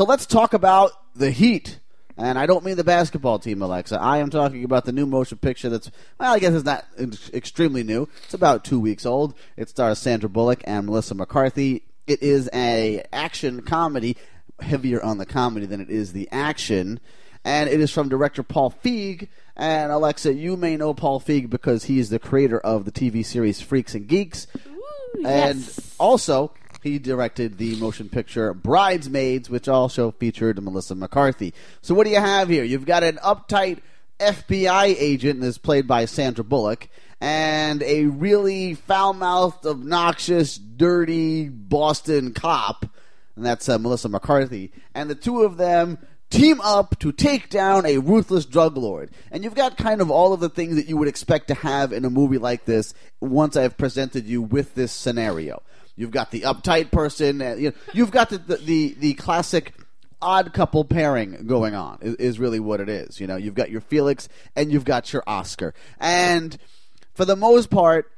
So 0.00 0.06
let's 0.06 0.24
talk 0.24 0.54
about 0.54 0.92
the 1.14 1.30
Heat. 1.30 1.78
And 2.16 2.38
I 2.38 2.46
don't 2.46 2.64
mean 2.64 2.78
the 2.78 2.84
basketball 2.84 3.38
team, 3.38 3.60
Alexa. 3.60 4.00
I 4.00 4.16
am 4.16 4.30
talking 4.30 4.64
about 4.64 4.86
the 4.86 4.92
new 4.92 5.04
motion 5.04 5.36
picture 5.36 5.68
that's, 5.68 5.90
well, 6.18 6.32
I 6.32 6.38
guess 6.38 6.54
it's 6.54 6.64
not 6.64 6.86
extremely 7.34 7.82
new. 7.82 8.08
It's 8.24 8.32
about 8.32 8.64
two 8.64 8.80
weeks 8.80 9.04
old. 9.04 9.34
It 9.58 9.68
stars 9.68 9.98
Sandra 9.98 10.30
Bullock 10.30 10.62
and 10.64 10.86
Melissa 10.86 11.14
McCarthy. 11.14 11.82
It 12.06 12.22
is 12.22 12.48
a 12.54 13.04
action 13.12 13.60
comedy, 13.60 14.16
heavier 14.60 15.02
on 15.02 15.18
the 15.18 15.26
comedy 15.26 15.66
than 15.66 15.82
it 15.82 15.90
is 15.90 16.14
the 16.14 16.30
action. 16.32 16.98
And 17.44 17.68
it 17.68 17.78
is 17.78 17.90
from 17.90 18.08
director 18.08 18.42
Paul 18.42 18.74
Feig. 18.82 19.28
And 19.54 19.92
Alexa, 19.92 20.32
you 20.32 20.56
may 20.56 20.78
know 20.78 20.94
Paul 20.94 21.20
Feig 21.20 21.50
because 21.50 21.84
he 21.84 21.98
is 21.98 22.08
the 22.08 22.18
creator 22.18 22.58
of 22.58 22.86
the 22.86 22.90
TV 22.90 23.22
series 23.22 23.60
Freaks 23.60 23.94
and 23.94 24.08
Geeks. 24.08 24.46
Ooh, 24.66 25.26
And 25.26 25.58
yes. 25.58 25.94
also, 25.98 26.54
he 26.82 26.98
directed 26.98 27.58
the 27.58 27.76
motion 27.76 28.08
picture 28.08 28.54
Bridesmaids, 28.54 29.50
which 29.50 29.68
also 29.68 30.10
featured 30.12 30.62
Melissa 30.62 30.94
McCarthy. 30.94 31.54
So, 31.82 31.94
what 31.94 32.04
do 32.04 32.10
you 32.10 32.20
have 32.20 32.48
here? 32.48 32.64
You've 32.64 32.86
got 32.86 33.02
an 33.02 33.16
uptight 33.16 33.80
FBI 34.18 34.96
agent, 34.98 35.40
that's 35.40 35.58
played 35.58 35.86
by 35.86 36.04
Sandra 36.04 36.44
Bullock, 36.44 36.88
and 37.20 37.82
a 37.82 38.06
really 38.06 38.74
foul 38.74 39.12
mouthed, 39.12 39.66
obnoxious, 39.66 40.56
dirty 40.56 41.48
Boston 41.48 42.32
cop, 42.32 42.86
and 43.36 43.44
that's 43.44 43.68
uh, 43.68 43.78
Melissa 43.78 44.08
McCarthy. 44.08 44.72
And 44.94 45.08
the 45.08 45.14
two 45.14 45.42
of 45.42 45.56
them 45.56 45.98
team 46.30 46.60
up 46.60 46.98
to 47.00 47.12
take 47.12 47.50
down 47.50 47.84
a 47.84 47.98
ruthless 47.98 48.46
drug 48.46 48.76
lord. 48.76 49.10
And 49.30 49.42
you've 49.44 49.54
got 49.54 49.76
kind 49.76 50.00
of 50.00 50.10
all 50.10 50.32
of 50.32 50.40
the 50.40 50.48
things 50.48 50.76
that 50.76 50.86
you 50.86 50.96
would 50.96 51.08
expect 51.08 51.48
to 51.48 51.54
have 51.54 51.92
in 51.92 52.04
a 52.04 52.10
movie 52.10 52.38
like 52.38 52.64
this 52.64 52.94
once 53.20 53.56
I've 53.56 53.76
presented 53.76 54.26
you 54.26 54.40
with 54.40 54.74
this 54.74 54.92
scenario. 54.92 55.62
You've 56.00 56.10
got 56.10 56.30
the 56.30 56.40
uptight 56.40 56.90
person, 56.90 57.42
uh, 57.42 57.56
you 57.56 57.68
know, 57.68 57.76
you've 57.92 58.10
got 58.10 58.30
the, 58.30 58.38
the, 58.38 58.56
the, 58.56 58.96
the 58.98 59.14
classic 59.14 59.74
odd 60.22 60.54
couple 60.54 60.82
pairing 60.82 61.46
going 61.46 61.74
on 61.74 61.98
is, 62.00 62.14
is 62.14 62.38
really 62.38 62.58
what 62.58 62.80
it 62.80 62.88
is. 62.88 63.20
You 63.20 63.26
know, 63.26 63.36
you've 63.36 63.54
got 63.54 63.70
your 63.70 63.82
Felix 63.82 64.26
and 64.56 64.72
you've 64.72 64.86
got 64.86 65.12
your 65.12 65.22
Oscar. 65.26 65.74
And 65.98 66.56
for 67.12 67.26
the 67.26 67.36
most 67.36 67.68
part, 67.68 68.10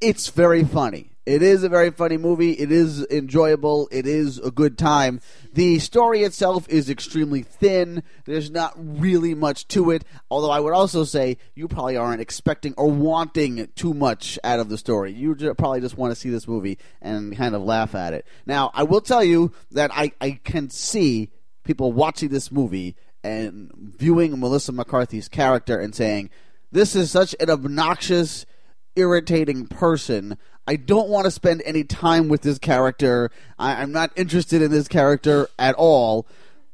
it's 0.00 0.28
very 0.28 0.64
funny. 0.64 1.15
It 1.26 1.42
is 1.42 1.64
a 1.64 1.68
very 1.68 1.90
funny 1.90 2.16
movie. 2.16 2.52
It 2.52 2.70
is 2.70 3.04
enjoyable. 3.10 3.88
It 3.90 4.06
is 4.06 4.38
a 4.38 4.52
good 4.52 4.78
time. 4.78 5.20
The 5.52 5.80
story 5.80 6.22
itself 6.22 6.68
is 6.68 6.88
extremely 6.88 7.42
thin. 7.42 8.04
There's 8.26 8.48
not 8.48 8.74
really 8.76 9.34
much 9.34 9.66
to 9.68 9.90
it. 9.90 10.04
Although 10.30 10.52
I 10.52 10.60
would 10.60 10.72
also 10.72 11.02
say 11.02 11.38
you 11.56 11.66
probably 11.66 11.96
aren't 11.96 12.20
expecting 12.20 12.74
or 12.76 12.88
wanting 12.88 13.68
too 13.74 13.92
much 13.92 14.38
out 14.44 14.60
of 14.60 14.68
the 14.68 14.78
story. 14.78 15.12
You 15.12 15.34
probably 15.34 15.80
just 15.80 15.98
want 15.98 16.12
to 16.12 16.20
see 16.20 16.30
this 16.30 16.46
movie 16.46 16.78
and 17.02 17.36
kind 17.36 17.56
of 17.56 17.62
laugh 17.62 17.96
at 17.96 18.14
it. 18.14 18.24
Now, 18.46 18.70
I 18.72 18.84
will 18.84 19.00
tell 19.00 19.24
you 19.24 19.52
that 19.72 19.90
I, 19.92 20.12
I 20.20 20.38
can 20.44 20.70
see 20.70 21.32
people 21.64 21.92
watching 21.92 22.28
this 22.28 22.52
movie 22.52 22.94
and 23.24 23.72
viewing 23.74 24.38
Melissa 24.38 24.70
McCarthy's 24.70 25.28
character 25.28 25.80
and 25.80 25.92
saying, 25.92 26.30
this 26.70 26.94
is 26.94 27.10
such 27.10 27.34
an 27.40 27.50
obnoxious, 27.50 28.46
irritating 28.94 29.66
person. 29.66 30.38
I 30.66 30.76
don't 30.76 31.08
want 31.08 31.26
to 31.26 31.30
spend 31.30 31.62
any 31.64 31.84
time 31.84 32.28
with 32.28 32.42
this 32.42 32.58
character. 32.58 33.30
I, 33.58 33.82
I'm 33.82 33.92
not 33.92 34.10
interested 34.16 34.62
in 34.62 34.70
this 34.70 34.88
character 34.88 35.48
at 35.58 35.74
all. 35.76 36.26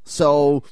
So, 0.04 0.64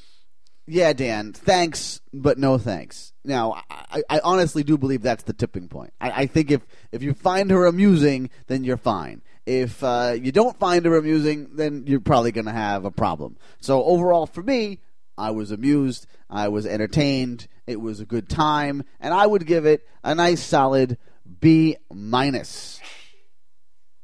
yeah, 0.67 0.93
Dan, 0.93 1.33
thanks, 1.33 2.01
but 2.13 2.37
no 2.37 2.57
thanks. 2.57 3.13
Now, 3.23 3.61
I, 3.69 4.01
I 4.09 4.19
honestly 4.23 4.63
do 4.63 4.77
believe 4.77 5.03
that's 5.03 5.23
the 5.23 5.33
tipping 5.33 5.67
point. 5.67 5.93
I, 6.01 6.11
I 6.11 6.25
think 6.25 6.49
if, 6.49 6.61
if 6.91 7.03
you 7.03 7.13
find 7.13 7.51
her 7.51 7.65
amusing, 7.67 8.29
then 8.47 8.63
you're 8.63 8.77
fine. 8.77 9.21
If 9.45 9.83
uh, 9.83 10.15
you 10.19 10.31
don't 10.31 10.57
find 10.57 10.85
her 10.85 10.97
amusing, 10.97 11.49
then 11.53 11.83
you're 11.85 11.99
probably 11.99 12.31
going 12.31 12.45
to 12.45 12.51
have 12.51 12.85
a 12.85 12.91
problem. 12.91 13.37
So, 13.59 13.83
overall, 13.83 14.25
for 14.25 14.41
me, 14.41 14.79
I 15.17 15.31
was 15.31 15.51
amused. 15.51 16.07
I 16.29 16.47
was 16.47 16.65
entertained. 16.65 17.47
It 17.67 17.79
was 17.79 17.99
a 17.99 18.05
good 18.05 18.27
time, 18.27 18.83
and 18.99 19.13
I 19.13 19.27
would 19.27 19.45
give 19.45 19.65
it 19.65 19.87
a 20.03 20.15
nice 20.15 20.41
solid 20.41 20.97
B 21.39 21.77
minus. 21.91 22.79